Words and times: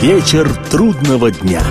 Вечер 0.00 0.48
трудного 0.70 1.30
дня. 1.30 1.62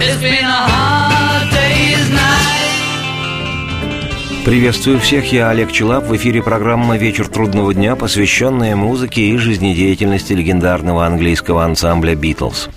Приветствую 4.46 5.00
всех, 5.00 5.34
я 5.34 5.50
Олег 5.50 5.72
Челап. 5.72 6.06
В 6.06 6.16
эфире 6.16 6.44
программа 6.44 6.96
«Вечер 6.96 7.28
трудного 7.28 7.74
дня», 7.74 7.96
посвященная 7.96 8.76
музыке 8.76 9.22
и 9.22 9.38
жизнедеятельности 9.38 10.34
легендарного 10.34 11.08
английского 11.08 11.66
ансамбля 11.66 12.14
«Битлз». 12.14 12.70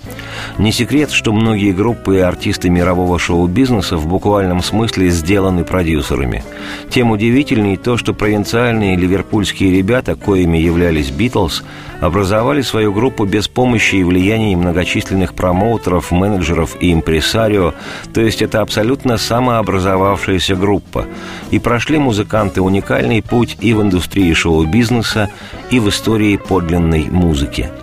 Не 0.57 0.71
секрет, 0.71 1.11
что 1.11 1.31
многие 1.31 1.71
группы 1.71 2.17
и 2.17 2.21
артисты 2.21 2.69
мирового 2.69 3.19
шоу-бизнеса 3.19 3.97
в 3.97 4.07
буквальном 4.07 4.63
смысле 4.63 5.09
сделаны 5.09 5.63
продюсерами. 5.63 6.43
Тем 6.89 7.11
удивительней 7.11 7.77
то, 7.77 7.97
что 7.97 8.13
провинциальные 8.13 8.95
ливерпульские 8.95 9.71
ребята, 9.71 10.15
коими 10.15 10.57
являлись 10.57 11.11
«Битлз», 11.11 11.63
образовали 12.05 12.61
свою 12.61 12.91
группу 12.91 13.25
без 13.25 13.47
помощи 13.47 13.95
и 13.95 14.03
влияния 14.03 14.57
многочисленных 14.57 15.33
промоутеров, 15.33 16.11
менеджеров 16.11 16.75
и 16.81 16.91
импресарио, 16.91 17.73
то 18.13 18.21
есть 18.21 18.41
это 18.41 18.61
абсолютно 18.61 19.17
самообразовавшаяся 19.17 20.55
группа. 20.55 21.05
И 21.51 21.59
прошли 21.59 21.97
музыканты 21.97 22.61
уникальный 22.61 23.21
путь 23.21 23.57
и 23.61 23.73
в 23.73 23.81
индустрии 23.81 24.33
шоу-бизнеса, 24.33 25.29
и 25.71 25.79
в 25.79 25.89
истории 25.89 26.37
подлинной 26.37 27.07
музыки– 27.09 27.69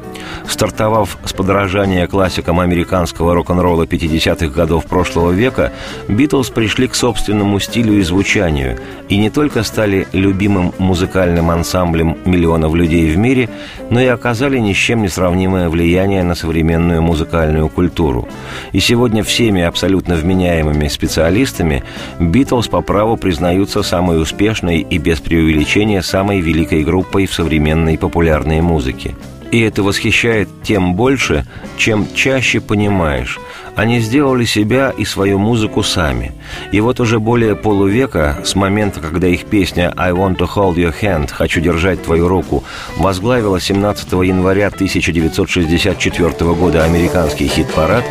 Стартовав 0.51 1.17
с 1.25 1.33
подражания 1.33 2.09
классикам 2.09 2.59
американского 2.59 3.35
рок-н-ролла 3.37 3.85
50-х 3.85 4.49
годов 4.49 4.85
прошлого 4.85 5.31
века, 5.31 5.73
Битлз 6.09 6.51
пришли 6.51 6.89
к 6.89 6.97
собственному 6.97 7.61
стилю 7.61 7.95
и 7.95 8.03
звучанию 8.03 8.77
и 9.09 9.17
не 9.17 9.31
только 9.31 9.63
стали 9.63 10.09
любимым 10.13 10.75
музыкальным 10.79 11.51
ансамблем 11.51 12.19
миллионов 12.25 12.75
людей 12.75 13.09
в 13.13 13.17
мире, 13.17 13.49
но 13.91 14.01
и 14.01 14.07
оказали 14.07 14.59
ни 14.59 14.73
с 14.73 14.77
чем 14.77 15.03
не 15.03 15.09
сравнимое 15.09 15.69
влияние 15.69 16.25
на 16.25 16.35
современную 16.35 17.01
музыкальную 17.01 17.69
культуру. 17.69 18.29
И 18.73 18.81
сегодня 18.81 19.23
всеми 19.23 19.63
абсолютно 19.63 20.17
вменяемыми 20.17 20.89
специалистами 20.89 21.85
Битлз 22.19 22.67
по 22.67 22.81
праву 22.81 23.17
признаются 23.17 23.85
самой 23.85 24.21
успешной 24.21 24.81
и 24.81 24.99
без 24.99 25.21
преувеличения 25.21 26.03
самой 26.03 26.41
великой 26.41 26.83
группой 26.83 27.27
в 27.27 27.33
современной 27.33 27.97
популярной 27.97 28.61
музыке. 28.61 29.15
И 29.51 29.61
это 29.61 29.83
восхищает 29.83 30.49
тем 30.63 30.95
больше, 30.95 31.47
чем 31.77 32.07
чаще 32.15 32.61
понимаешь. 32.61 33.39
Они 33.75 34.01
сделали 34.01 34.45
себя 34.45 34.93
и 34.97 35.05
свою 35.05 35.39
музыку 35.39 35.83
сами. 35.83 36.33
И 36.73 36.81
вот 36.81 37.01
уже 37.01 37.19
более 37.19 37.57
полувека, 37.57 38.41
с 38.45 38.55
момента, 38.55 39.01
когда 39.01 39.27
их 39.27 39.47
песня 39.47 39.93
«I 39.97 40.13
want 40.13 40.39
to 40.39 40.49
hold 40.49 40.77
your 40.77 40.95
hand» 41.01 41.33
«Хочу 41.33 41.61
держать 41.61 42.03
твою 42.03 42.29
руку» 42.29 42.65
возглавила 42.97 43.61
17 43.61 44.13
января 44.13 44.69
1964 44.69 46.55
года 46.55 46.85
американский 46.85 47.49
хит-парад, 47.49 48.05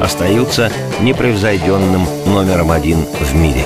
остаются 0.00 0.70
непревзойденным 1.00 2.06
номером 2.26 2.70
один 2.70 2.98
в 3.20 3.34
мире. 3.34 3.64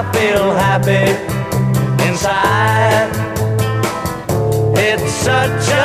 I 0.00 0.02
feel 0.12 0.52
happy 0.52 1.10
inside. 2.06 3.10
It's 4.78 5.12
such 5.12 5.72
a 5.72 5.77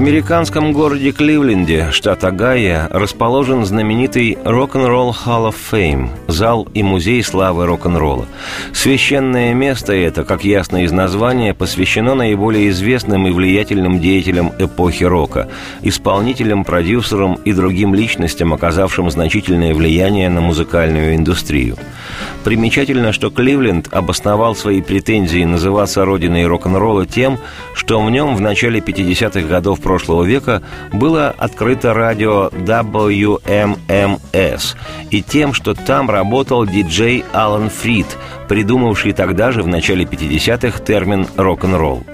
американском 0.00 0.72
городе 0.72 1.12
Кливленде, 1.12 1.90
штат 1.90 2.24
Огайо, 2.24 2.88
расположен 2.90 3.66
знаменитый 3.66 4.32
Rock'n'Roll 4.44 5.14
Hall 5.26 5.50
of 5.50 5.56
Fame, 5.70 6.08
зал 6.26 6.66
и 6.72 6.82
музей 6.82 7.22
славы 7.22 7.66
рок-н-ролла. 7.66 8.24
Священное 8.72 9.52
место 9.52 9.92
это, 9.92 10.24
как 10.24 10.42
ясно 10.42 10.84
из 10.84 10.92
названия, 10.92 11.52
посвящено 11.52 12.14
наиболее 12.14 12.70
известным 12.70 13.26
и 13.26 13.30
влиятельным 13.30 14.00
деятелям 14.00 14.52
эпохи 14.58 15.04
рока, 15.04 15.50
исполнителям, 15.82 16.64
продюсерам 16.64 17.34
и 17.44 17.52
другим 17.52 17.94
личностям, 17.94 18.54
оказавшим 18.54 19.10
значительное 19.10 19.74
влияние 19.74 20.30
на 20.30 20.40
музыкальную 20.40 21.14
индустрию. 21.14 21.76
Примечательно, 22.42 23.12
что 23.12 23.30
Кливленд 23.30 23.92
обосновал 23.92 24.54
свои 24.54 24.80
претензии 24.80 25.44
называться 25.44 26.06
родиной 26.06 26.46
рок-н-ролла 26.46 27.04
тем, 27.04 27.38
что 27.74 28.00
в 28.00 28.10
нем 28.10 28.34
в 28.34 28.40
начале 28.40 28.80
50-х 28.80 29.46
годов 29.46 29.80
прошлого 29.90 30.22
века 30.22 30.62
было 30.92 31.34
открыто 31.36 31.92
радио 31.92 32.48
WMMS, 32.52 34.20
и 35.10 35.20
тем, 35.20 35.52
что 35.52 35.74
там 35.74 36.08
работал 36.08 36.64
диджей 36.64 37.24
Алан 37.32 37.70
Фрид, 37.70 38.06
придумавший 38.46 39.12
тогда 39.12 39.50
же 39.50 39.64
в 39.64 39.66
начале 39.66 40.04
50-х 40.04 40.78
термин 40.84 41.26
«рок-н-ролл». 41.36 42.04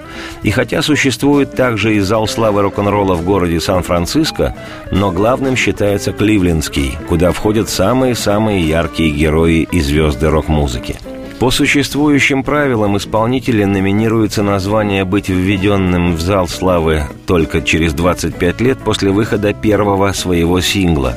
И 0.41 0.49
хотя 0.49 0.81
существует 0.81 1.53
также 1.53 1.97
и 1.97 1.99
зал 1.99 2.27
славы 2.27 2.63
рок-н-ролла 2.63 3.13
в 3.13 3.23
городе 3.23 3.59
Сан-Франциско, 3.59 4.55
но 4.89 5.11
главным 5.11 5.55
считается 5.55 6.13
Кливлендский, 6.13 6.97
куда 7.07 7.31
входят 7.31 7.69
самые-самые 7.69 8.67
яркие 8.67 9.11
герои 9.11 9.67
и 9.71 9.81
звезды 9.81 10.31
рок-музыки– 10.31 10.95
по 11.39 11.51
существующим 11.51 12.43
правилам 12.43 12.97
исполнители 12.97 13.63
номинируются 13.63 14.41
на 14.41 14.57
звание 14.59 15.05
быть 15.05 15.29
введенным 15.29 16.15
в 16.15 16.19
зал 16.19 16.47
славы 16.47 17.03
только 17.27 17.61
через 17.61 17.93
25 17.93 18.61
лет 18.61 18.79
после 18.79 19.11
выхода 19.11 19.53
первого 19.53 20.11
своего 20.13 20.59
сингла. 20.61 21.15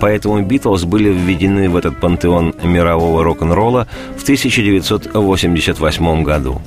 Поэтому 0.00 0.42
«Битлз» 0.42 0.82
были 0.84 1.10
введены 1.10 1.68
в 1.68 1.76
этот 1.76 2.00
пантеон 2.00 2.54
мирового 2.64 3.22
рок-н-ролла 3.22 3.86
в 4.16 4.22
1988 4.22 6.22
году. 6.24 6.62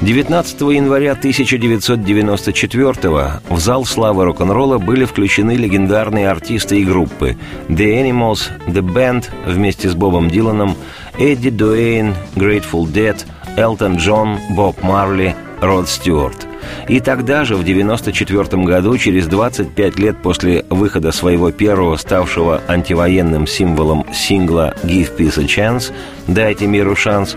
19 0.00 0.60
января 0.60 1.12
1994 1.12 3.40
в 3.48 3.58
зал 3.58 3.84
славы 3.84 4.24
рок-н-ролла 4.24 4.78
были 4.78 5.04
включены 5.04 5.52
легендарные 5.52 6.28
артисты 6.28 6.80
и 6.80 6.84
группы 6.84 7.36
The 7.68 8.02
Animals, 8.02 8.50
The 8.66 8.82
Band 8.82 9.26
вместе 9.46 9.88
с 9.88 9.94
Бобом 9.94 10.28
Диланом, 10.30 10.74
Эдди 11.18 11.50
Дуэйн, 11.50 12.14
Grateful 12.34 12.92
Dead, 12.92 13.16
Элтон 13.56 13.96
Джон, 13.96 14.38
Боб 14.50 14.82
Марли, 14.82 15.34
Род 15.60 15.88
Стюарт. 15.88 16.46
И 16.88 17.00
тогда 17.00 17.44
же, 17.44 17.54
в 17.56 17.60
1994 17.60 18.62
году, 18.64 18.96
через 18.98 19.26
25 19.26 19.98
лет 19.98 20.16
после 20.22 20.64
выхода 20.70 21.12
своего 21.12 21.50
первого, 21.50 21.96
ставшего 21.96 22.62
антивоенным 22.68 23.46
символом 23.46 24.06
сингла 24.12 24.74
«Give 24.84 25.14
Peace 25.16 25.40
a 25.40 25.44
Chance» 25.44 25.92
«Дайте 26.26 26.66
миру 26.66 26.96
шанс», 26.96 27.36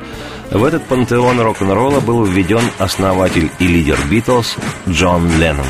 в 0.52 0.64
этот 0.64 0.84
пантеон 0.86 1.40
рок-н-ролла 1.40 2.00
был 2.00 2.24
введен 2.24 2.64
основатель 2.80 3.52
и 3.60 3.68
лидер 3.68 3.98
«Битлз» 4.10 4.56
Джон 4.88 5.30
Леннон. 5.38 5.66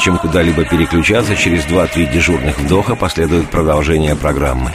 Незачем 0.00 0.16
куда-либо 0.16 0.64
переключаться, 0.64 1.36
через 1.36 1.66
2-3 1.66 2.10
дежурных 2.10 2.58
вдоха 2.58 2.96
последует 2.96 3.50
продолжение 3.50 4.16
программы. 4.16 4.72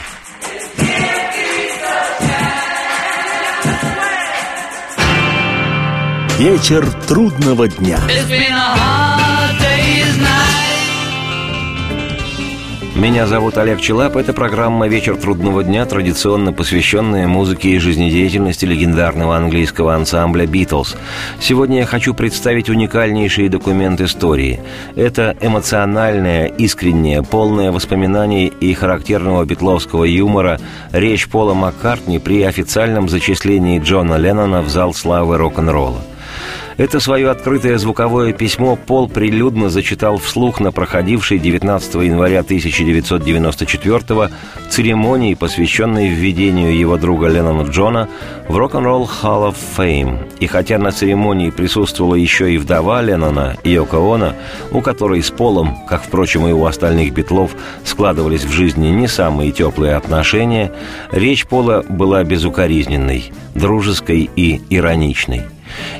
Вечер 6.38 6.86
трудного 7.08 7.66
дня. 7.66 7.98
Меня 12.96 13.26
зовут 13.26 13.58
Олег 13.58 13.82
Челап. 13.82 14.16
Это 14.16 14.32
программа 14.32 14.88
«Вечер 14.88 15.16
трудного 15.16 15.62
дня», 15.62 15.84
традиционно 15.84 16.54
посвященная 16.54 17.26
музыке 17.26 17.68
и 17.68 17.78
жизнедеятельности 17.78 18.64
легендарного 18.64 19.36
английского 19.36 19.94
ансамбля 19.94 20.46
«Битлз». 20.46 20.96
Сегодня 21.38 21.80
я 21.80 21.84
хочу 21.84 22.14
представить 22.14 22.70
уникальнейший 22.70 23.50
документ 23.50 24.00
истории. 24.00 24.60
Это 24.96 25.36
эмоциональная, 25.42 26.46
искренняя, 26.46 27.20
полная 27.20 27.70
воспоминаний 27.70 28.46
и 28.46 28.72
характерного 28.72 29.44
битловского 29.44 30.04
юмора 30.04 30.58
речь 30.90 31.28
Пола 31.28 31.52
Маккартни 31.52 32.18
при 32.18 32.44
официальном 32.44 33.10
зачислении 33.10 33.78
Джона 33.78 34.16
Леннона 34.16 34.62
в 34.62 34.70
зал 34.70 34.94
славы 34.94 35.36
рок-н-ролла. 35.36 36.00
Это 36.76 37.00
свое 37.00 37.30
открытое 37.30 37.78
звуковое 37.78 38.34
письмо 38.34 38.76
Пол 38.76 39.08
прилюдно 39.08 39.70
зачитал 39.70 40.18
вслух 40.18 40.60
на 40.60 40.72
проходившей 40.72 41.38
19 41.38 41.94
января 41.94 42.40
1994 42.40 44.30
церемонии, 44.68 45.32
посвященной 45.32 46.08
введению 46.08 46.76
его 46.76 46.98
друга 46.98 47.28
Леннона 47.28 47.62
Джона 47.62 48.10
в 48.46 48.58
Rock'n'Roll 48.58 49.08
Hall 49.22 49.50
of 49.50 49.56
Fame. 49.78 50.18
И 50.38 50.46
хотя 50.46 50.76
на 50.76 50.92
церемонии 50.92 51.48
присутствовала 51.48 52.14
еще 52.14 52.52
и 52.52 52.58
вдова 52.58 53.00
Леннона, 53.00 53.56
Йоко 53.64 53.96
Оно, 53.96 54.34
у 54.70 54.82
которой 54.82 55.22
с 55.22 55.30
Полом, 55.30 55.78
как, 55.88 56.02
впрочем, 56.02 56.46
и 56.46 56.52
у 56.52 56.66
остальных 56.66 57.14
битлов, 57.14 57.52
складывались 57.84 58.44
в 58.44 58.52
жизни 58.52 58.88
не 58.88 59.08
самые 59.08 59.50
теплые 59.50 59.94
отношения, 59.94 60.72
речь 61.10 61.46
Пола 61.46 61.82
была 61.88 62.22
безукоризненной, 62.22 63.32
дружеской 63.54 64.28
и 64.36 64.60
ироничной– 64.68 65.44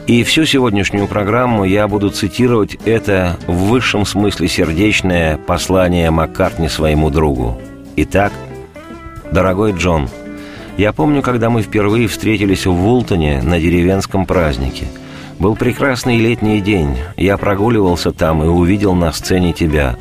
и 0.06 0.22
всю 0.22 0.44
сегодняшнюю 0.44 1.08
программу 1.08 1.64
я 1.64 1.88
буду 1.88 2.10
цитировать 2.10 2.76
это 2.84 3.38
в 3.46 3.68
высшем 3.68 4.06
смысле 4.06 4.48
сердечное 4.48 5.36
послание 5.36 6.10
Маккартни 6.10 6.68
своему 6.68 7.10
другу. 7.10 7.60
Итак, 7.96 8.32
дорогой 9.32 9.72
Джон, 9.72 10.08
я 10.76 10.92
помню, 10.92 11.22
когда 11.22 11.50
мы 11.50 11.62
впервые 11.62 12.06
встретились 12.06 12.66
в 12.66 12.72
Вултоне 12.72 13.40
на 13.42 13.58
деревенском 13.58 14.26
празднике. 14.26 14.86
Был 15.38 15.56
прекрасный 15.56 16.18
летний 16.18 16.60
день. 16.60 16.96
Я 17.16 17.36
прогуливался 17.36 18.12
там 18.12 18.42
и 18.42 18.46
увидел 18.46 18.94
на 18.94 19.12
сцене 19.12 19.52
тебя. 19.52 19.96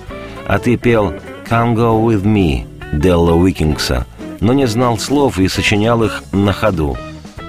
А 0.48 0.60
ты 0.60 0.78
пел 0.78 1.14
«Come 1.50 1.76
go 1.76 2.06
with 2.06 2.24
me» 2.24 2.66
Делла 2.94 3.34
Уикингса, 3.34 4.06
но 4.40 4.54
не 4.54 4.68
знал 4.68 4.98
слов 4.98 5.40
и 5.40 5.48
сочинял 5.48 6.04
их 6.04 6.24
на 6.32 6.54
ходу. 6.54 6.98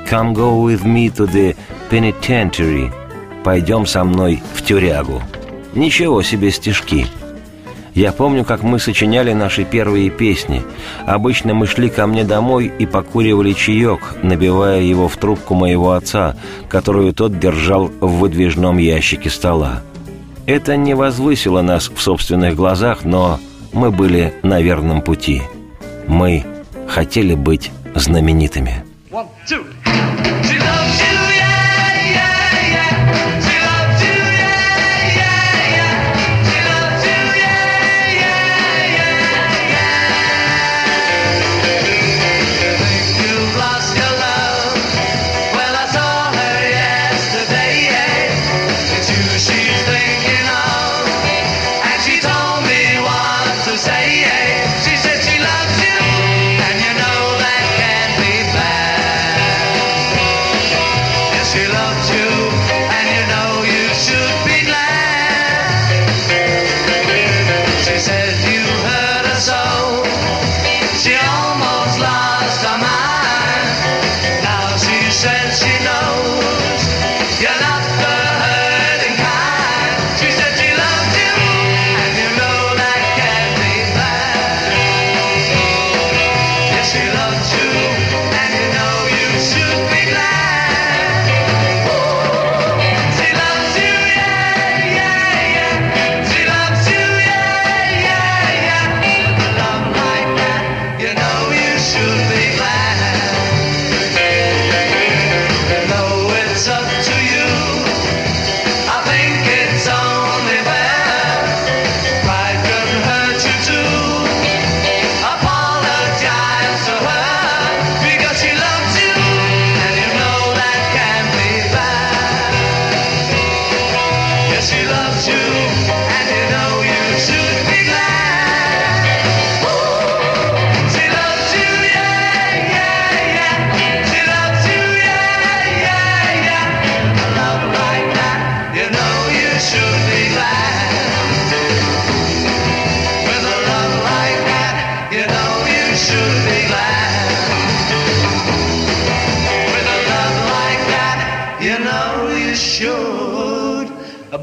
«Come 0.08 0.34
go 0.34 0.62
with 0.62 0.84
me 0.84 1.10
to 1.16 1.26
the 1.26 1.56
Penitentiary. 1.90 2.92
Пойдем 3.44 3.86
со 3.86 4.04
мной 4.04 4.42
в 4.54 4.62
тюрягу. 4.62 5.22
Ничего 5.74 6.22
себе 6.22 6.50
стишки. 6.50 7.06
Я 7.94 8.12
помню, 8.12 8.44
как 8.44 8.62
мы 8.62 8.78
сочиняли 8.78 9.32
наши 9.32 9.64
первые 9.64 10.10
песни. 10.10 10.62
Обычно 11.06 11.54
мы 11.54 11.66
шли 11.66 11.88
ко 11.88 12.06
мне 12.06 12.24
домой 12.24 12.70
и 12.78 12.84
покуривали 12.84 13.52
чаек, 13.52 14.16
набивая 14.22 14.82
его 14.82 15.08
в 15.08 15.16
трубку 15.16 15.54
моего 15.54 15.92
отца, 15.92 16.36
которую 16.68 17.14
тот 17.14 17.38
держал 17.38 17.86
в 17.86 18.18
выдвижном 18.18 18.76
ящике 18.76 19.30
стола. 19.30 19.82
Это 20.44 20.76
не 20.76 20.94
возвысило 20.94 21.62
нас 21.62 21.88
в 21.88 22.00
собственных 22.00 22.54
глазах, 22.54 23.04
но 23.04 23.40
мы 23.72 23.90
были 23.90 24.34
на 24.42 24.60
верном 24.60 25.00
пути. 25.00 25.42
Мы 26.06 26.44
хотели 26.86 27.34
быть 27.34 27.70
знаменитыми. 27.94 28.84
One, 29.10 29.26
two. 29.48 29.64
Thank 29.96 30.40
you. 30.40 30.45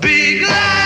Be 0.01 0.39
glad. 0.39 0.83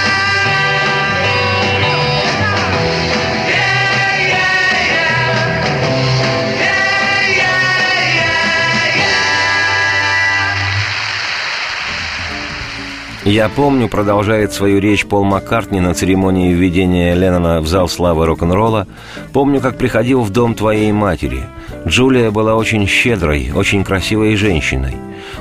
Я 13.29 13.49
помню, 13.49 13.89
продолжает 13.89 14.53
свою 14.53 14.79
речь 14.79 15.05
Пол 15.05 15.25
Маккартни 15.25 15.81
на 15.81 15.93
церемонии 15.93 16.53
введения 16.53 17.13
Леннона 17.13 17.59
в 17.59 17.67
зал 17.67 17.89
славы 17.89 18.25
рок-н-ролла. 18.25 18.87
Помню, 19.33 19.59
как 19.59 19.77
приходил 19.77 20.21
в 20.21 20.29
дом 20.29 20.55
твоей 20.55 20.93
матери. 20.93 21.43
Джулия 21.87 22.31
была 22.31 22.55
очень 22.55 22.85
щедрой, 22.85 23.51
очень 23.55 23.83
красивой 23.85 24.35
женщиной. 24.35 24.97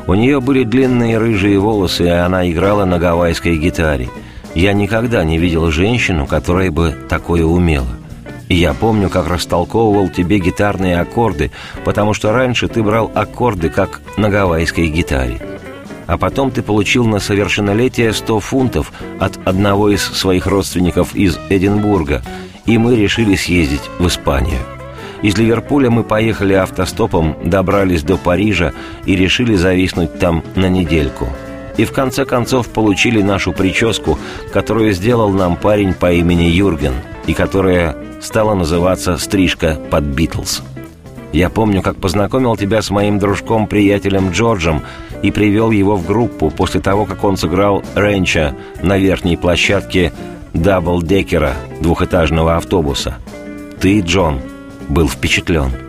У 0.06 0.14
нее 0.14 0.40
были 0.40 0.62
длинные 0.62 1.18
рыжие 1.18 1.58
волосы, 1.58 2.04
и 2.04 2.08
она 2.08 2.48
играла 2.48 2.84
на 2.84 2.98
гавайской 2.98 3.58
гитаре. 3.58 4.08
Я 4.54 4.72
никогда 4.72 5.24
не 5.24 5.38
видел 5.38 5.70
женщину, 5.72 6.26
которая 6.26 6.70
бы 6.70 6.94
такое 7.08 7.44
умела. 7.44 7.88
И 8.48 8.54
я 8.54 8.74
помню, 8.74 9.10
как 9.10 9.26
растолковывал 9.26 10.08
тебе 10.08 10.38
гитарные 10.38 11.00
аккорды, 11.00 11.50
потому 11.84 12.14
что 12.14 12.32
раньше 12.32 12.68
ты 12.68 12.80
брал 12.80 13.10
аккорды, 13.12 13.68
как 13.68 14.00
на 14.16 14.30
гавайской 14.30 14.86
гитаре 14.86 15.40
а 16.06 16.18
потом 16.18 16.52
ты 16.52 16.62
получил 16.62 17.04
на 17.04 17.18
совершеннолетие 17.18 18.12
100 18.12 18.38
фунтов 18.38 18.92
от 19.18 19.38
одного 19.44 19.90
из 19.90 20.02
своих 20.02 20.46
родственников 20.46 21.16
из 21.16 21.36
Эдинбурга, 21.50 22.22
и 22.64 22.78
мы 22.78 22.94
решили 22.94 23.34
съездить 23.34 23.90
в 23.98 24.06
Испанию. 24.06 24.60
Из 25.26 25.36
Ливерпуля 25.36 25.90
мы 25.90 26.04
поехали 26.04 26.52
автостопом, 26.52 27.36
добрались 27.42 28.04
до 28.04 28.16
Парижа 28.16 28.72
и 29.06 29.16
решили 29.16 29.56
зависнуть 29.56 30.20
там 30.20 30.44
на 30.54 30.68
недельку. 30.68 31.26
И 31.76 31.84
в 31.84 31.90
конце 31.90 32.24
концов 32.24 32.68
получили 32.68 33.20
нашу 33.22 33.52
прическу, 33.52 34.20
которую 34.52 34.92
сделал 34.92 35.30
нам 35.30 35.56
парень 35.56 35.94
по 35.94 36.12
имени 36.12 36.44
Юрген, 36.44 36.92
и 37.26 37.34
которая 37.34 37.96
стала 38.22 38.54
называться 38.54 39.18
«Стрижка 39.18 39.80
под 39.90 40.04
Битлз». 40.04 40.62
Я 41.32 41.50
помню, 41.50 41.82
как 41.82 41.96
познакомил 41.96 42.56
тебя 42.56 42.80
с 42.80 42.90
моим 42.90 43.18
дружком-приятелем 43.18 44.30
Джорджем 44.30 44.82
и 45.24 45.32
привел 45.32 45.72
его 45.72 45.96
в 45.96 46.06
группу 46.06 46.50
после 46.50 46.80
того, 46.80 47.04
как 47.04 47.24
он 47.24 47.36
сыграл 47.36 47.82
Ренча 47.96 48.54
на 48.80 48.96
верхней 48.96 49.36
площадке 49.36 50.12
даблдекера 50.54 51.54
двухэтажного 51.80 52.54
автобуса. 52.54 53.16
Ты, 53.80 54.00
Джон, 54.02 54.40
был 54.88 55.08
впечатлен– 55.08 55.72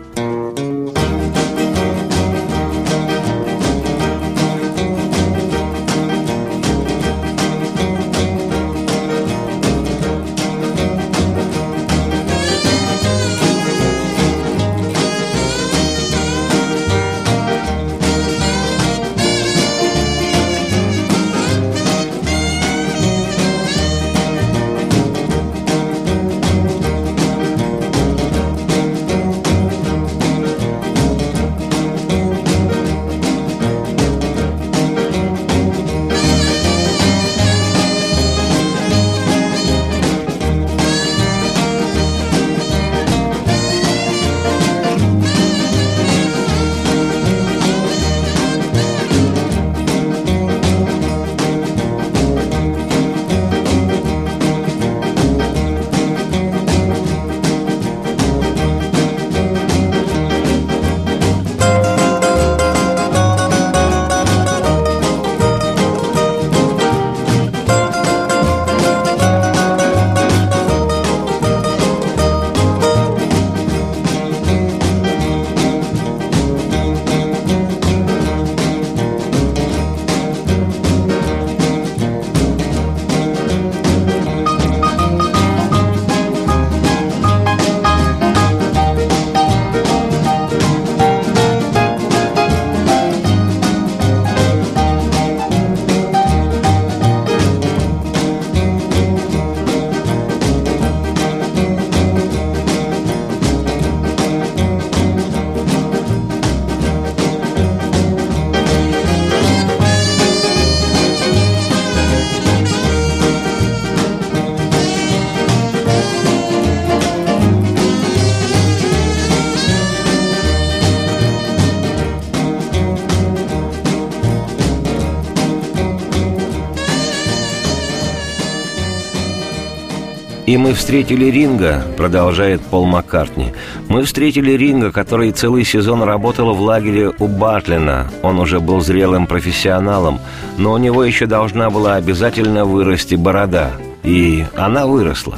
И 130.48 130.56
мы 130.56 130.72
встретили 130.72 131.26
Ринго, 131.26 131.82
продолжает 131.98 132.62
Пол 132.62 132.86
Маккартни. 132.86 133.52
Мы 133.90 134.04
встретили 134.04 134.52
Ринго, 134.52 134.90
который 134.90 135.30
целый 135.30 135.62
сезон 135.62 136.02
работал 136.02 136.54
в 136.54 136.62
лагере 136.62 137.12
у 137.18 137.26
Батлина. 137.26 138.10
Он 138.22 138.40
уже 138.40 138.58
был 138.58 138.80
зрелым 138.80 139.26
профессионалом, 139.26 140.20
но 140.56 140.72
у 140.72 140.78
него 140.78 141.04
еще 141.04 141.26
должна 141.26 141.68
была 141.68 141.96
обязательно 141.96 142.64
вырасти 142.64 143.14
борода. 143.14 143.72
И 144.04 144.42
она 144.56 144.86
выросла. 144.86 145.36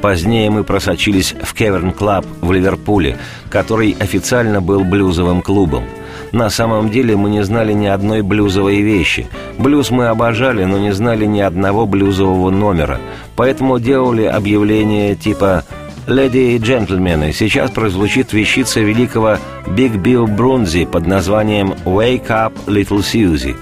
Позднее 0.00 0.50
мы 0.50 0.64
просочились 0.64 1.36
в 1.40 1.54
Cavern 1.54 1.92
Club 1.92 2.26
в 2.40 2.50
Ливерпуле, 2.50 3.18
который 3.48 3.96
официально 4.00 4.60
был 4.60 4.82
блюзовым 4.82 5.40
клубом– 5.40 5.84
на 6.32 6.48
самом 6.48 6.90
деле 6.90 7.16
мы 7.16 7.30
не 7.30 7.44
знали 7.44 7.72
ни 7.74 7.86
одной 7.86 8.22
блюзовой 8.22 8.80
вещи. 8.80 9.28
Блюз 9.58 9.90
мы 9.90 10.08
обожали, 10.08 10.64
но 10.64 10.78
не 10.78 10.92
знали 10.92 11.26
ни 11.26 11.40
одного 11.40 11.86
блюзового 11.86 12.50
номера. 12.50 12.98
Поэтому 13.36 13.78
делали 13.78 14.24
объявление 14.24 15.14
типа 15.14 15.64
«Леди 16.06 16.56
и 16.56 16.58
джентльмены, 16.58 17.32
сейчас 17.32 17.70
прозвучит 17.70 18.32
вещица 18.32 18.80
великого 18.80 19.36
Биг 19.68 19.94
Билл 19.94 20.26
Брунзи 20.26 20.86
под 20.86 21.06
названием 21.06 21.74
«Wake 21.84 22.28
up, 22.28 22.52
Little 22.66 23.00
Susie». 23.00 23.54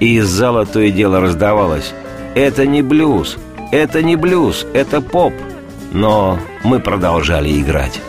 И 0.00 0.16
из 0.16 0.26
зала 0.26 0.66
то 0.66 0.80
и 0.80 0.90
дело 0.90 1.20
раздавалось 1.20 1.94
«Это 2.34 2.66
не 2.66 2.82
блюз, 2.82 3.38
это 3.72 4.02
не 4.02 4.16
блюз, 4.16 4.66
это 4.74 5.00
поп». 5.00 5.32
Но 5.92 6.38
мы 6.62 6.80
продолжали 6.80 7.58
играть. 7.58 8.00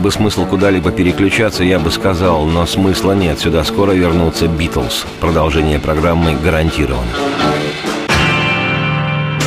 Бы 0.00 0.10
смысл 0.10 0.46
куда-либо 0.46 0.90
переключаться, 0.90 1.62
я 1.62 1.78
бы 1.78 1.90
сказал, 1.90 2.46
но 2.46 2.66
смысла 2.66 3.12
нет. 3.12 3.38
Сюда 3.38 3.62
скоро 3.64 3.92
вернутся 3.92 4.48
Битлз. 4.48 5.06
Продолжение 5.20 5.78
программы 5.78 6.34
гарантировано. 6.34 7.12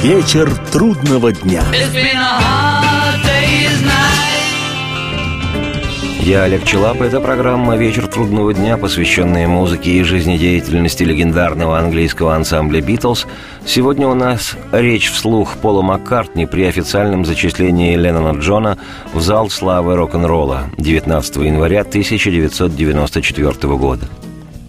Вечер 0.01 0.53
трудного 0.71 1.31
дня. 1.31 1.63
Я 6.19 6.43
Олег 6.43 6.63
Челап. 6.63 7.01
Это 7.01 7.19
программа 7.19 7.75
«Вечер 7.75 8.07
трудного 8.07 8.53
дня», 8.53 8.77
посвященная 8.77 9.45
музыке 9.45 9.91
и 9.91 10.03
жизнедеятельности 10.03 11.03
легендарного 11.03 11.77
английского 11.77 12.33
ансамбля 12.33 12.79
«Битлз». 12.79 13.27
Сегодня 13.65 14.07
у 14.07 14.13
нас 14.13 14.55
речь 14.71 15.09
вслух 15.09 15.57
Пола 15.57 15.81
Маккартни 15.81 16.45
при 16.45 16.63
официальном 16.63 17.25
зачислении 17.25 17.95
Леннона 17.95 18.37
Джона 18.37 18.77
в 19.13 19.21
зал 19.21 19.49
славы 19.49 19.95
рок-н-ролла 19.95 20.65
19 20.77 21.35
января 21.37 21.81
1994 21.81 23.75
года. 23.75 24.05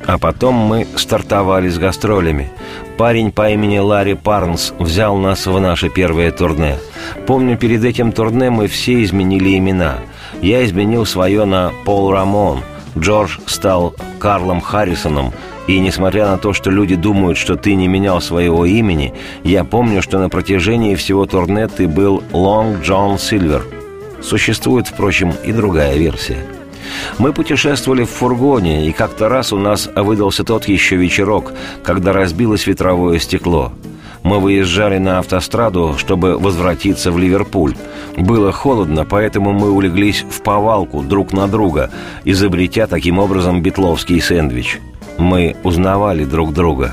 А 0.06 0.18
потом 0.18 0.54
мы 0.54 0.86
стартовали 0.96 1.68
с 1.68 1.78
гастролями. 1.78 2.50
Парень 2.98 3.32
по 3.32 3.50
имени 3.50 3.78
Ларри 3.78 4.14
Парнс 4.14 4.72
взял 4.78 5.16
нас 5.16 5.46
в 5.46 5.58
наше 5.58 5.88
первое 5.88 6.30
турне. 6.30 6.76
Помню, 7.26 7.56
перед 7.56 7.84
этим 7.84 8.12
турне 8.12 8.50
мы 8.50 8.68
все 8.68 9.02
изменили 9.02 9.56
имена– 9.58 9.98
я 10.42 10.64
изменил 10.64 11.06
свое 11.06 11.44
на 11.44 11.72
Пол 11.84 12.12
Рамон. 12.12 12.60
Джордж 12.98 13.38
стал 13.46 13.94
Карлом 14.18 14.60
Харрисоном. 14.60 15.32
И 15.66 15.80
несмотря 15.80 16.26
на 16.26 16.38
то, 16.38 16.52
что 16.52 16.70
люди 16.70 16.94
думают, 16.94 17.38
что 17.38 17.56
ты 17.56 17.74
не 17.74 17.88
менял 17.88 18.20
своего 18.20 18.66
имени, 18.66 19.14
я 19.44 19.64
помню, 19.64 20.02
что 20.02 20.18
на 20.18 20.28
протяжении 20.28 20.94
всего 20.94 21.26
турне 21.26 21.68
ты 21.68 21.88
был 21.88 22.22
Лонг 22.32 22.82
Джон 22.82 23.18
Сильвер. 23.18 23.64
Существует, 24.22 24.88
впрочем, 24.88 25.32
и 25.44 25.52
другая 25.52 25.96
версия. 25.96 26.38
Мы 27.18 27.32
путешествовали 27.32 28.04
в 28.04 28.10
фургоне, 28.10 28.86
и 28.88 28.92
как-то 28.92 29.28
раз 29.28 29.52
у 29.52 29.58
нас 29.58 29.88
выдался 29.94 30.44
тот 30.44 30.66
еще 30.66 30.96
вечерок, 30.96 31.52
когда 31.82 32.12
разбилось 32.12 32.66
ветровое 32.66 33.18
стекло– 33.18 33.72
мы 34.24 34.40
выезжали 34.40 34.96
на 34.96 35.18
автостраду, 35.18 35.96
чтобы 35.98 36.38
возвратиться 36.38 37.12
в 37.12 37.18
Ливерпуль. 37.18 37.74
Было 38.16 38.52
холодно, 38.52 39.04
поэтому 39.04 39.52
мы 39.52 39.70
улеглись 39.70 40.24
в 40.28 40.40
повалку 40.40 41.02
друг 41.02 41.34
на 41.34 41.46
друга, 41.46 41.90
изобретя 42.24 42.86
таким 42.86 43.18
образом 43.18 43.62
битловский 43.62 44.22
сэндвич. 44.22 44.80
Мы 45.18 45.56
узнавали 45.62 46.24
друг 46.24 46.52
друга. 46.52 46.92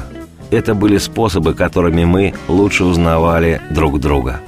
Это 0.49 0.75
были 0.75 0.97
способы, 0.97 1.53
которыми 1.53 2.05
мы 2.05 2.33
лучше 2.47 2.83
узнавали 2.83 3.61
друг 3.69 3.99
друга. 3.99 4.41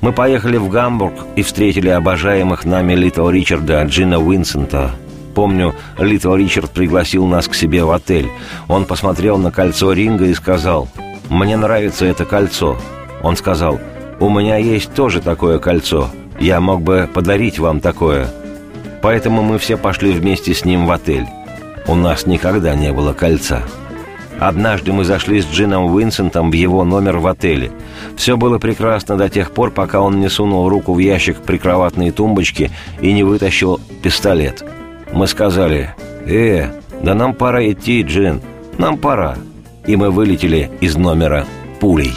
Мы 0.00 0.12
поехали 0.12 0.56
в 0.56 0.68
Гамбург 0.68 1.14
и 1.36 1.42
встретили 1.42 1.88
обожаемых 1.88 2.64
нами 2.64 2.94
Литл 2.94 3.28
Ричарда 3.28 3.82
Джина 3.84 4.18
Уинсента. 4.18 4.90
Помню, 5.34 5.74
Литл 5.98 6.34
Ричард 6.34 6.70
пригласил 6.70 7.26
нас 7.26 7.48
к 7.48 7.54
себе 7.54 7.84
в 7.84 7.90
отель. 7.90 8.28
Он 8.68 8.84
посмотрел 8.84 9.38
на 9.38 9.50
кольцо 9.50 9.92
Ринго 9.92 10.26
и 10.26 10.34
сказал– 10.34 10.88
«Мне 11.28 11.56
нравится 11.56 12.06
это 12.06 12.24
кольцо». 12.24 12.76
Он 13.22 13.36
сказал, 13.36 13.80
«У 14.20 14.30
меня 14.30 14.56
есть 14.56 14.94
тоже 14.94 15.20
такое 15.20 15.58
кольцо. 15.58 16.08
Я 16.38 16.60
мог 16.60 16.82
бы 16.82 17.08
подарить 17.12 17.58
вам 17.58 17.80
такое». 17.80 18.28
Поэтому 19.02 19.42
мы 19.42 19.58
все 19.58 19.76
пошли 19.76 20.12
вместе 20.12 20.54
с 20.54 20.64
ним 20.64 20.86
в 20.86 20.90
отель. 20.90 21.26
У 21.88 21.94
нас 21.94 22.26
никогда 22.26 22.74
не 22.74 22.92
было 22.92 23.12
кольца. 23.12 23.62
Однажды 24.38 24.92
мы 24.92 25.04
зашли 25.04 25.40
с 25.40 25.46
Джином 25.46 25.94
Уинсентом 25.94 26.50
в 26.50 26.54
его 26.54 26.84
номер 26.84 27.18
в 27.18 27.26
отеле. 27.26 27.70
Все 28.16 28.36
было 28.36 28.58
прекрасно 28.58 29.16
до 29.16 29.28
тех 29.28 29.50
пор, 29.52 29.70
пока 29.70 30.00
он 30.00 30.20
не 30.20 30.28
сунул 30.28 30.68
руку 30.68 30.92
в 30.92 30.98
ящик 30.98 31.38
прикроватной 31.38 32.10
тумбочки 32.10 32.70
и 33.00 33.12
не 33.12 33.24
вытащил 33.24 33.80
пистолет. 34.02 34.62
Мы 35.12 35.26
сказали, 35.26 35.94
«Э, 36.26 36.70
да 37.02 37.14
нам 37.14 37.34
пора 37.34 37.70
идти, 37.70 38.02
Джин, 38.02 38.42
нам 38.76 38.98
пора» 38.98 39.36
и 39.86 39.96
мы 39.96 40.10
вылетели 40.10 40.70
из 40.80 40.96
номера 40.96 41.46
пулей. 41.80 42.12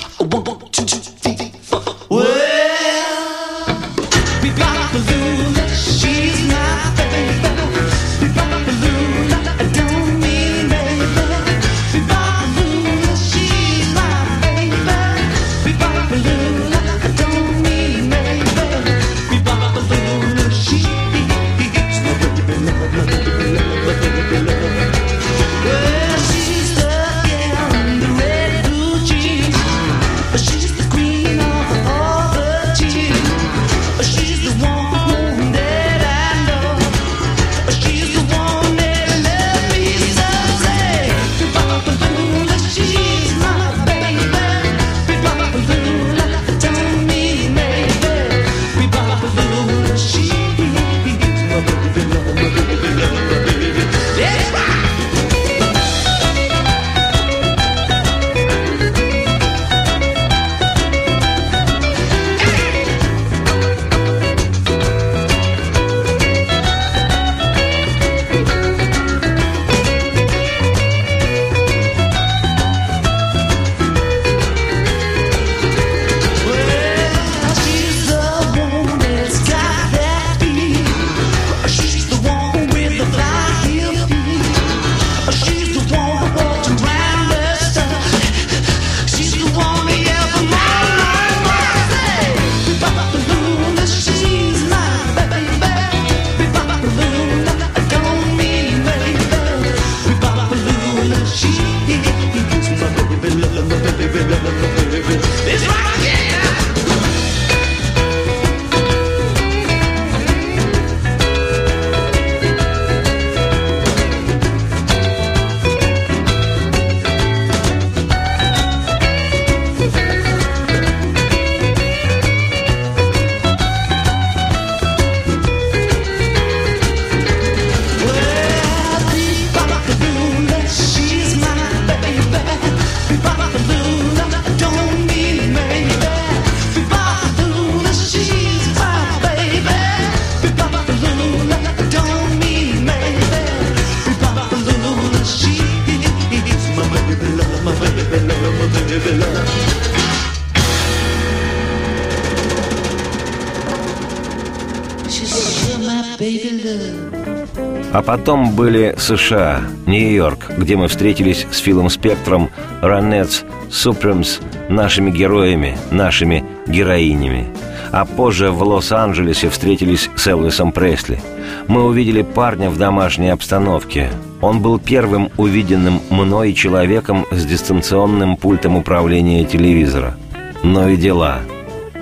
Потом 158.09 158.55
были 158.55 158.95
США, 158.97 159.61
Нью-Йорк, 159.85 160.53
где 160.57 160.75
мы 160.75 160.87
встретились 160.87 161.45
с 161.51 161.59
Филом 161.59 161.91
Спектром, 161.91 162.49
Ранетс, 162.81 163.43
Супремс, 163.69 164.39
нашими 164.67 165.11
героями, 165.11 165.77
нашими 165.91 166.43
героинями. 166.65 167.45
А 167.91 168.05
позже 168.05 168.49
в 168.49 168.63
Лос-Анджелесе 168.63 169.51
встретились 169.51 170.09
с 170.15 170.25
Элвисом 170.25 170.71
Пресли. 170.71 171.21
Мы 171.67 171.83
увидели 171.83 172.23
парня 172.23 172.71
в 172.71 172.79
домашней 172.79 173.29
обстановке. 173.29 174.09
Он 174.41 174.59
был 174.59 174.79
первым 174.79 175.29
увиденным 175.37 176.01
мной 176.09 176.53
человеком 176.53 177.27
с 177.29 177.45
дистанционным 177.45 178.37
пультом 178.37 178.75
управления 178.75 179.45
телевизора. 179.45 180.17
Но 180.63 180.89
и 180.89 180.97
дела. 180.97 181.41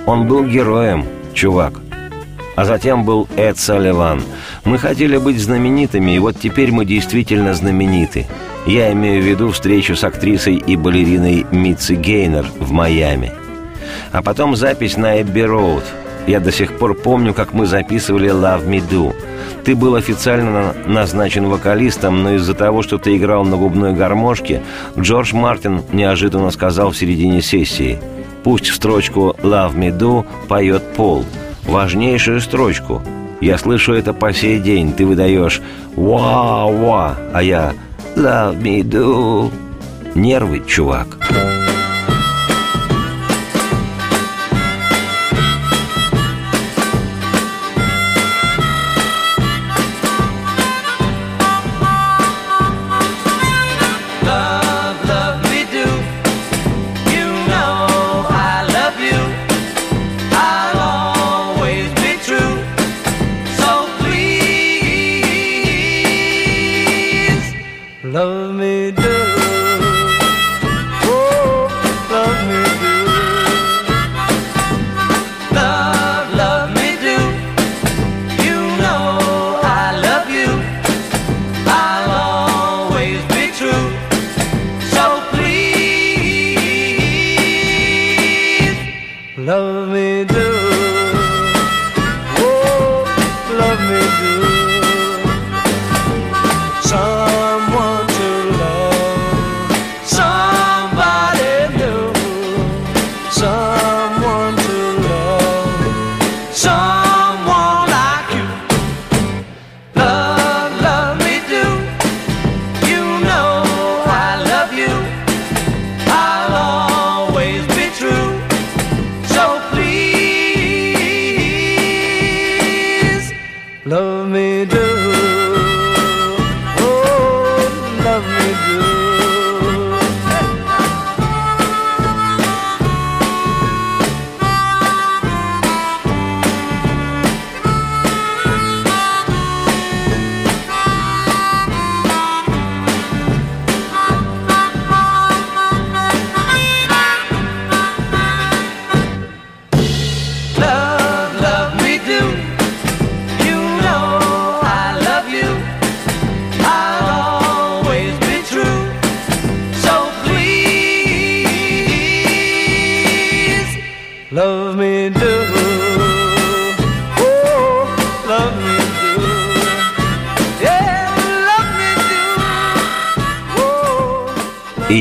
Он 0.05 0.25
был 0.25 0.45
героем, 0.45 1.03
чувак. 1.33 1.81
А 2.55 2.65
затем 2.65 3.03
был 3.03 3.27
Эд 3.35 3.59
Салливан. 3.59 4.23
Мы 4.67 4.79
хотели 4.79 5.15
быть 5.15 5.39
знаменитыми, 5.39 6.11
и 6.11 6.19
вот 6.19 6.41
теперь 6.41 6.73
мы 6.73 6.83
действительно 6.83 7.53
знамениты. 7.53 8.27
Я 8.65 8.91
имею 8.91 9.23
в 9.23 9.25
виду 9.25 9.51
встречу 9.51 9.95
с 9.95 10.03
актрисой 10.03 10.55
и 10.55 10.75
балериной 10.75 11.45
Митси 11.51 11.93
Гейнер 11.93 12.45
в 12.59 12.71
Майами. 12.71 13.31
А 14.11 14.21
потом 14.21 14.57
запись 14.57 14.97
на 14.97 15.21
Эбби 15.21 15.39
Роуд. 15.39 15.85
Я 16.27 16.41
до 16.41 16.51
сих 16.51 16.77
пор 16.77 16.95
помню, 16.95 17.33
как 17.33 17.53
мы 17.53 17.65
записывали 17.65 18.29
«Love 18.29 18.67
Me 18.67 18.83
Do». 18.85 19.15
Ты 19.63 19.73
был 19.73 19.95
официально 19.95 20.75
назначен 20.85 21.45
вокалистом, 21.45 22.21
но 22.21 22.33
из-за 22.33 22.53
того, 22.53 22.83
что 22.83 22.97
ты 22.97 23.15
играл 23.15 23.45
на 23.45 23.55
губной 23.55 23.93
гармошке, 23.93 24.61
Джордж 24.99 25.33
Мартин 25.33 25.83
неожиданно 25.93 26.51
сказал 26.51 26.91
в 26.91 26.97
середине 26.97 27.41
сессии 27.41 27.99
«Пусть 28.43 28.67
в 28.67 28.75
строчку 28.75 29.33
«Love 29.41 29.75
Me 29.75 29.97
Do» 29.97 30.25
поет 30.49 30.83
Пол, 30.97 31.23
важнейшую 31.63 32.41
строчку. 32.41 33.01
Я 33.39 33.57
слышу 33.57 33.93
это 33.93 34.13
по 34.13 34.33
сей 34.33 34.59
день. 34.59 34.93
Ты 34.93 35.05
выдаешь 35.05 35.61
«Ва-ва», 35.95 37.17
а 37.33 37.43
я 37.43 37.73
«Love 38.15 38.61
Me 38.61 38.81
Do». 38.81 39.51
Нервы, 40.15 40.63
чувак. 40.65 41.07
Чувак. 41.27 41.66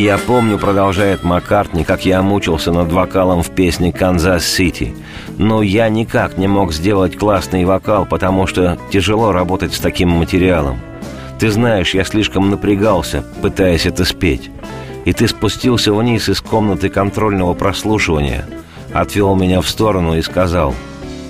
Я 0.07 0.19
помню, 0.19 0.57
продолжает 0.57 1.25
Маккартни, 1.25 1.83
как 1.83 2.07
я 2.07 2.23
мучился 2.23 2.71
над 2.71 2.93
вокалом 2.93 3.43
в 3.43 3.51
песне 3.51 3.91
«Канзас-Сити». 3.91 4.95
Но 5.37 5.63
я 5.63 5.89
никак 5.89 6.39
не 6.39 6.47
мог 6.47 6.73
сделать 6.73 7.17
классный 7.17 7.65
вокал, 7.65 8.07
потому 8.07 8.47
что 8.47 8.79
тяжело 8.93 9.33
работать 9.33 9.75
с 9.75 9.81
таким 9.81 10.11
материалом. 10.11 10.79
Ты 11.41 11.51
знаешь, 11.51 11.93
я 11.93 12.05
слишком 12.05 12.51
напрягался, 12.51 13.25
пытаясь 13.43 13.85
это 13.85 14.05
спеть. 14.05 14.49
И 15.05 15.13
ты 15.13 15.27
спустился 15.27 15.93
вниз 15.93 16.29
из 16.29 16.41
комнаты 16.41 16.89
контрольного 16.89 17.55
прослушивания, 17.55 18.47
отвел 18.93 19.35
меня 19.35 19.61
в 19.61 19.69
сторону 19.69 20.17
и 20.17 20.23
сказал, 20.23 20.73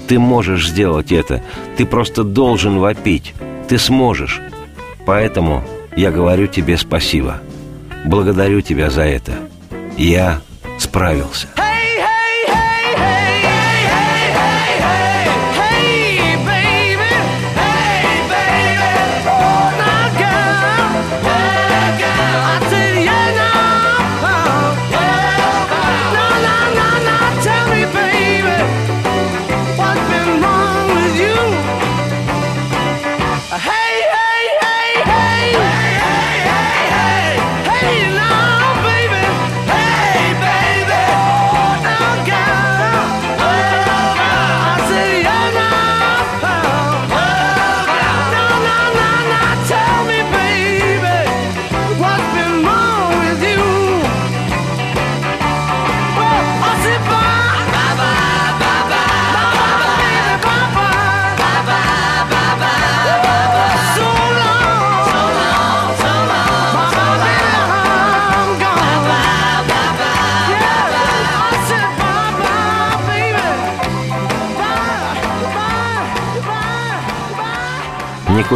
«Ты 0.07 0.19
можешь 0.19 0.69
сделать 0.69 1.12
это, 1.12 1.43
ты 1.79 1.87
просто 1.87 2.25
должен 2.25 2.79
вопить, 2.79 3.33
ты 3.69 3.79
сможешь. 3.79 4.43
Поэтому 5.07 5.65
я 5.97 6.11
говорю 6.11 6.47
тебе 6.47 6.77
спасибо». 6.77 7.41
Благодарю 8.07 8.61
тебя 8.61 8.88
за 8.88 9.03
это. 9.03 9.33
Я 9.99 10.40
справился. 10.79 11.49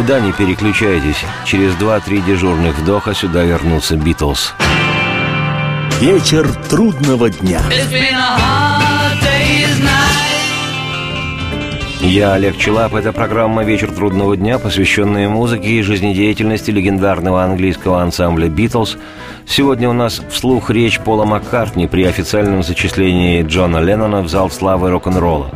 Никуда 0.01 0.19
не 0.19 0.31
переключайтесь. 0.31 1.23
Через 1.45 1.75
два-три 1.75 2.21
дежурных 2.21 2.75
вдоха 2.79 3.13
сюда 3.13 3.43
вернутся 3.43 3.95
Битлз. 3.95 4.55
Вечер 5.99 6.51
трудного 6.71 7.29
дня. 7.29 7.61
Я 11.99 12.33
Олег 12.33 12.57
Челап. 12.57 12.95
Это 12.95 13.13
программа 13.13 13.63
«Вечер 13.63 13.91
трудного 13.91 14.35
дня», 14.35 14.57
посвященная 14.57 15.29
музыке 15.29 15.69
и 15.69 15.83
жизнедеятельности 15.83 16.71
легендарного 16.71 17.43
английского 17.43 18.01
ансамбля 18.01 18.49
«Битлз». 18.49 18.97
Сегодня 19.45 19.87
у 19.87 19.93
нас 19.93 20.19
вслух 20.31 20.71
речь 20.71 20.99
Пола 20.99 21.25
Маккартни 21.25 21.85
при 21.85 22.05
официальном 22.05 22.63
зачислении 22.63 23.43
Джона 23.43 23.77
Леннона 23.77 24.23
в 24.23 24.29
зал 24.29 24.49
славы 24.49 24.89
рок-н-ролла. 24.89 25.51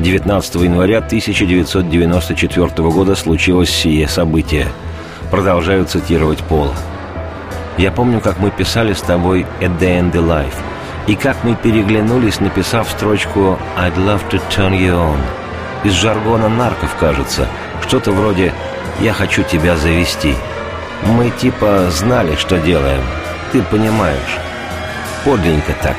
19 0.00 0.54
января 0.56 0.98
1994 0.98 2.90
года 2.90 3.14
случилось 3.14 3.70
сие 3.70 4.08
событие. 4.08 4.66
Продолжаю 5.30 5.84
цитировать 5.84 6.38
Пола. 6.38 6.74
«Я 7.76 7.92
помню, 7.92 8.20
как 8.20 8.38
мы 8.38 8.50
писали 8.50 8.94
с 8.94 9.00
тобой 9.02 9.46
«A 9.60 9.66
Day 9.66 10.00
in 10.00 10.10
the 10.10 10.26
Life», 10.26 10.54
и 11.06 11.14
как 11.14 11.44
мы 11.44 11.54
переглянулись, 11.54 12.40
написав 12.40 12.88
строчку 12.88 13.58
«I'd 13.78 13.96
love 13.96 14.22
to 14.30 14.40
turn 14.50 14.72
you 14.72 14.94
on», 14.94 15.18
из 15.84 15.92
жаргона 15.92 16.48
нарков, 16.48 16.94
кажется. 16.98 17.46
Что-то 17.86 18.12
вроде 18.12 18.52
«Я 19.00 19.12
хочу 19.12 19.42
тебя 19.42 19.76
завести». 19.76 20.34
Мы 21.02 21.30
типа 21.30 21.90
знали, 21.90 22.36
что 22.36 22.58
делаем. 22.58 23.02
Ты 23.52 23.62
понимаешь. 23.62 24.38
Подлинненько 25.24 25.72
так 25.82 25.96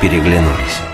переглянулись. 0.00 0.93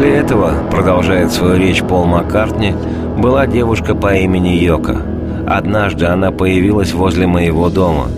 После 0.00 0.16
этого, 0.16 0.54
продолжает 0.70 1.30
свою 1.30 1.58
речь 1.58 1.82
Пол 1.82 2.06
Маккартни, 2.06 2.74
была 3.18 3.46
девушка 3.46 3.94
по 3.94 4.14
имени 4.14 4.56
Йока. 4.56 5.02
Однажды 5.46 6.06
она 6.06 6.30
появилась 6.30 6.94
возле 6.94 7.26
моего 7.26 7.68
дома. 7.68 8.08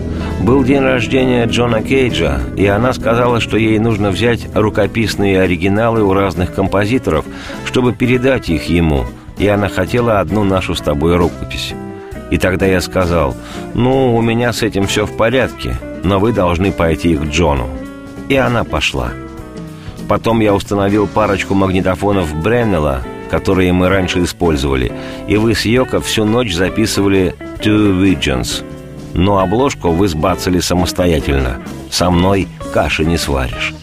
Был 0.41 0.63
день 0.63 0.79
рождения 0.79 1.45
Джона 1.45 1.83
Кейджа, 1.83 2.39
и 2.55 2.65
она 2.67 2.93
сказала, 2.93 3.41
что 3.41 3.57
ей 3.57 3.79
нужно 3.79 4.11
взять 4.11 4.47
рукописные 4.55 5.41
оригиналы 5.41 6.03
у 6.03 6.13
разных 6.13 6.53
композиторов, 6.55 7.25
чтобы 7.65 7.91
передать 7.91 8.47
их 8.47 8.69
ему, 8.69 9.03
и 9.37 9.45
она 9.49 9.67
хотела 9.67 10.21
одну 10.21 10.45
нашу 10.45 10.75
с 10.75 10.79
тобой 10.79 11.17
рукопись. 11.17 11.73
И 12.31 12.37
тогда 12.37 12.65
я 12.65 12.79
сказал, 12.79 13.35
ну, 13.73 14.15
у 14.15 14.21
меня 14.21 14.53
с 14.53 14.63
этим 14.63 14.87
все 14.87 15.05
в 15.05 15.17
порядке, 15.17 15.75
но 16.05 16.21
вы 16.21 16.31
должны 16.31 16.71
пойти 16.71 17.17
к 17.17 17.25
Джону. 17.25 17.67
И 18.29 18.37
она 18.37 18.63
пошла. 18.63 19.11
Потом 20.07 20.41
я 20.41 20.53
установил 20.53 21.07
парочку 21.07 21.53
магнитофонов 21.53 22.33
Бреннелла, 22.35 23.01
которые 23.29 23.73
мы 23.73 23.89
раньше 23.89 24.23
использовали, 24.23 24.91
и 25.27 25.37
вы 25.37 25.55
с 25.55 25.65
Йоко 25.65 26.01
всю 26.01 26.25
ночь 26.25 26.53
записывали 26.53 27.35
«Two 27.59 27.99
Visions». 28.01 28.63
Но 29.13 29.39
обложку 29.39 29.91
вы 29.91 30.07
сбацали 30.07 30.59
самостоятельно. 30.59 31.61
Со 31.89 32.09
мной 32.09 32.47
каши 32.73 33.05
не 33.05 33.17
сваришь. 33.17 33.73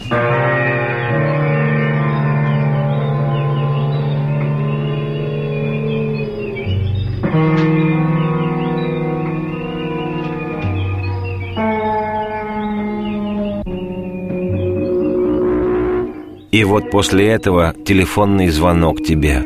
И 16.51 16.65
вот 16.65 16.91
после 16.91 17.29
этого 17.29 17.73
телефонный 17.85 18.49
звонок 18.49 19.01
тебе. 19.01 19.41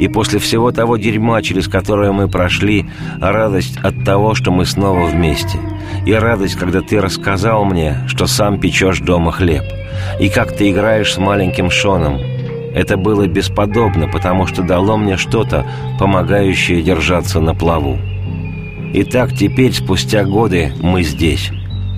И 0.00 0.08
после 0.08 0.38
всего 0.38 0.72
того 0.72 0.96
дерьма, 0.96 1.42
через 1.42 1.68
которое 1.68 2.12
мы 2.12 2.28
прошли, 2.28 2.86
радость 3.20 3.76
от 3.82 4.04
того, 4.04 4.34
что 4.34 4.50
мы 4.50 4.64
снова 4.64 5.06
вместе. 5.06 5.58
И 6.06 6.12
радость, 6.12 6.54
когда 6.56 6.80
ты 6.80 7.00
рассказал 7.00 7.66
мне, 7.66 7.98
что 8.06 8.26
сам 8.26 8.58
печешь 8.58 9.00
дома 9.00 9.32
хлеб. 9.32 9.64
И 10.18 10.30
как 10.30 10.56
ты 10.56 10.70
играешь 10.70 11.12
с 11.12 11.18
маленьким 11.18 11.70
Шоном. 11.70 12.18
Это 12.74 12.96
было 12.96 13.26
бесподобно, 13.26 14.08
потому 14.08 14.46
что 14.46 14.62
дало 14.62 14.96
мне 14.96 15.16
что-то, 15.16 15.66
помогающее 15.98 16.82
держаться 16.82 17.40
на 17.40 17.54
плаву. 17.54 17.98
Итак, 18.94 19.32
теперь, 19.34 19.72
спустя 19.72 20.24
годы, 20.24 20.72
мы 20.80 21.02
здесь. 21.02 21.50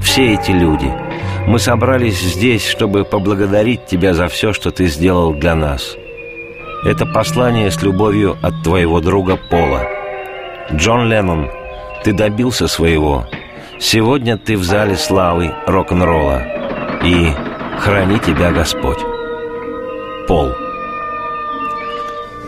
Все 0.03 0.35
эти 0.35 0.51
люди— 0.51 0.93
мы 1.49 1.59
собрались 1.59 2.21
здесь, 2.21 2.69
чтобы 2.69 3.05
поблагодарить 3.05 3.87
тебя 3.87 4.13
за 4.13 4.29
все, 4.29 4.53
что 4.53 4.71
ты 4.71 4.87
сделал 4.87 5.33
для 5.33 5.55
нас. 5.55 5.97
Это 6.85 7.07
послание 7.07 7.71
с 7.71 7.83
любовью 7.83 8.37
от 8.43 8.63
твоего 8.63 9.01
друга 9.01 9.39
Пола. 9.51 9.89
Джон 10.75 11.09
Леннон, 11.09 11.51
ты 12.05 12.13
добился 12.13 12.69
своего. 12.69 13.27
Сегодня 13.81 14.37
ты 14.37 14.59
в 14.59 14.63
зале 14.63 14.97
славы 14.97 15.55
рок-н-ролла. 15.67 16.43
И 17.03 17.33
храни 17.79 18.19
тебя 18.19 18.53
Господь. 18.53 19.18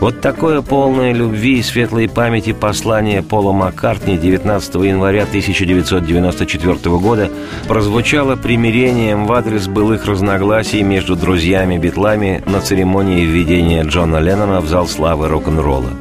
Вот 0.01 0.19
такое 0.19 0.63
полное 0.63 1.13
любви 1.13 1.59
и 1.59 1.61
светлой 1.61 2.09
памяти 2.09 2.53
послание 2.53 3.21
Пола 3.21 3.51
Маккартни 3.51 4.17
19 4.17 4.73
января 4.73 5.25
1994 5.25 6.97
года 6.97 7.29
прозвучало 7.67 8.35
примирением 8.35 9.27
в 9.27 9.31
адрес 9.31 9.67
былых 9.67 10.07
разногласий 10.07 10.81
между 10.81 11.15
друзьями-битлами 11.15 12.41
на 12.47 12.61
церемонии 12.61 13.23
введения 13.23 13.83
Джона 13.83 14.17
Леннона 14.17 14.59
в 14.59 14.67
зал 14.67 14.87
славы 14.87 15.27
рок-н-ролла. 15.27 15.91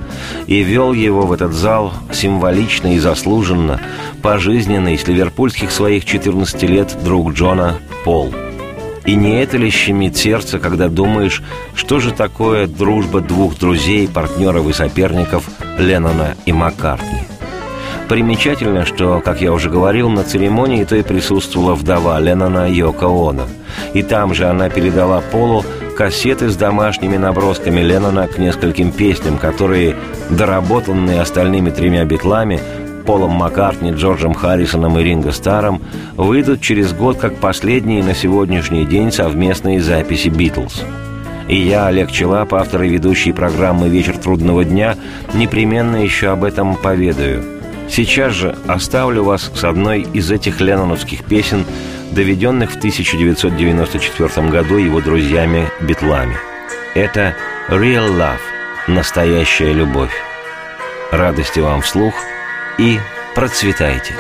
И 0.47 0.63
вел 0.63 0.95
его 0.95 1.27
в 1.27 1.33
этот 1.35 1.53
зал 1.53 1.93
символично 2.11 2.95
и 2.95 2.99
заслуженно, 2.99 3.83
пожизненно 4.23 4.95
из 4.95 5.07
ливерпульских 5.07 5.71
своих 5.71 6.07
14 6.07 6.63
лет 6.63 6.97
друг 7.05 7.35
Джона 7.35 7.77
Пол– 8.07 8.33
и 9.11 9.17
не 9.17 9.43
это 9.43 9.57
ли 9.57 9.71
щемит 9.71 10.17
сердце, 10.17 10.61
когда 10.61 10.87
думаешь, 10.87 11.43
что 11.75 11.99
же 11.99 12.13
такое 12.13 12.69
дружба 12.69 13.21
двух 13.21 13.59
друзей, 13.59 14.07
партнеров 14.07 14.69
и 14.69 14.73
соперников 14.73 15.51
Леннона 15.79 16.37
и 16.47 16.53
Маккартни? 16.53 17.19
Примечательно, 18.09 18.87
что, 18.87 19.21
как 19.21 19.41
я 19.41 19.53
уже 19.53 19.69
говорил, 19.69 20.11
на 20.11 20.23
церемонии 20.23 20.85
той 20.85 21.03
присутствовала 21.03 21.75
вдова 21.75 22.21
Леннона 22.21 22.71
Йоко 22.71 23.07
Оно. 23.07 23.49
И 23.95 24.03
там 24.05 24.33
же 24.33 24.47
она 24.47 24.69
передала 24.69 25.21
Полу 25.21 25.65
кассеты 25.97 26.49
с 26.49 26.55
домашними 26.55 27.17
набросками 27.17 27.81
Леннона 27.81 28.29
к 28.29 28.39
нескольким 28.39 28.93
песням, 28.93 29.39
которые, 29.39 29.97
доработанные 30.31 31.21
остальными 31.21 31.71
тремя 31.71 32.05
битлами, 32.05 32.61
Полом 33.11 33.33
Маккартни, 33.33 33.91
Джорджем 33.91 34.35
Харрисоном 34.35 34.97
и 34.97 35.03
Ринго 35.03 35.33
Старом 35.33 35.83
выйдут 36.15 36.61
через 36.61 36.93
год 36.93 37.19
как 37.19 37.35
последние 37.39 38.05
на 38.05 38.15
сегодняшний 38.15 38.85
день 38.85 39.11
совместные 39.11 39.81
записи 39.81 40.29
«Битлз». 40.29 40.85
И 41.49 41.57
я, 41.57 41.89
Олег 41.89 42.13
Челап, 42.13 42.55
автор 42.55 42.83
и 42.83 42.89
ведущий 42.89 43.33
программы 43.33 43.89
«Вечер 43.89 44.17
трудного 44.17 44.65
дня», 44.65 44.95
непременно 45.35 45.97
еще 45.97 46.29
об 46.29 46.45
этом 46.45 46.77
поведаю. 46.77 47.43
Сейчас 47.89 48.33
же 48.33 48.55
оставлю 48.69 49.25
вас 49.25 49.51
с 49.57 49.65
одной 49.65 50.03
из 50.03 50.31
этих 50.31 50.61
ленноновских 50.61 51.25
песен, 51.25 51.65
доведенных 52.13 52.71
в 52.71 52.77
1994 52.77 54.51
году 54.51 54.77
его 54.77 55.01
друзьями-битлами. 55.01 56.37
Это 56.95 57.35
«Real 57.71 58.17
Love»– 58.17 58.39
«Настоящая 58.87 59.73
любовь». 59.73 60.13
Радости 61.11 61.59
вам 61.59 61.81
вслух– 61.81 62.15
и 62.81 62.99
процветайте. 63.35 64.15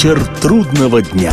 Вечер 0.00 0.26
трудного 0.40 1.02
дня. 1.02 1.30